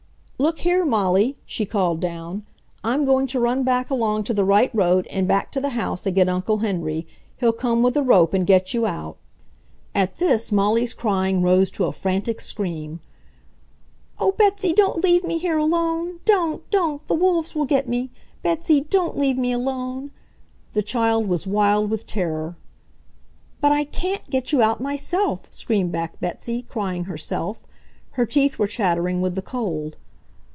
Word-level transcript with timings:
"Look 0.41 0.61
here, 0.61 0.85
Molly," 0.85 1.37
she 1.45 1.67
called 1.67 1.99
down, 1.99 2.47
"I'm 2.83 3.05
going 3.05 3.27
to 3.27 3.39
run 3.39 3.63
back 3.63 3.91
along 3.91 4.23
to 4.23 4.33
the 4.33 4.43
right 4.43 4.71
road 4.73 5.05
and 5.11 5.27
back 5.27 5.51
to 5.51 5.61
the 5.61 5.69
house 5.77 6.07
and 6.07 6.15
get 6.15 6.27
Uncle 6.27 6.57
Henry. 6.65 7.05
He'll 7.37 7.51
come 7.51 7.83
with 7.83 7.95
a 7.95 8.01
rope 8.01 8.33
and 8.33 8.47
get 8.47 8.73
you 8.73 8.87
out!" 8.87 9.17
At 9.93 10.17
this 10.17 10.51
Molly's 10.51 10.95
crying 10.95 11.43
rose 11.43 11.69
to 11.71 11.85
a 11.85 11.93
frantic 11.93 12.41
scream. 12.41 13.01
"Oh, 14.17 14.31
Betsy, 14.31 14.73
don't 14.73 15.03
leave 15.03 15.23
me 15.23 15.37
here 15.37 15.59
alone! 15.59 16.21
Don't! 16.25 16.67
Don't! 16.71 17.07
The 17.07 17.13
wolves 17.13 17.53
will 17.53 17.65
get 17.65 17.87
me! 17.87 18.09
Betsy, 18.41 18.81
DON'T 18.81 19.19
leave 19.19 19.37
me 19.37 19.51
alone!" 19.51 20.09
The 20.73 20.81
child 20.81 21.27
was 21.27 21.45
wild 21.45 21.87
with 21.91 22.07
terror. 22.07 22.57
"But 23.61 23.71
I 23.71 23.83
CAN'T 23.83 24.31
get 24.31 24.51
you 24.51 24.63
out 24.63 24.81
myself!" 24.81 25.41
screamed 25.51 25.91
back 25.91 26.19
Betsy, 26.19 26.63
crying 26.63 27.03
herself. 27.03 27.59
Her 28.13 28.25
teeth 28.25 28.57
were 28.57 28.65
chattering 28.65 29.21
with 29.21 29.35
the 29.35 29.43
cold. 29.43 29.97